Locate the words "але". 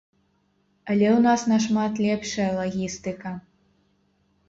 0.91-1.07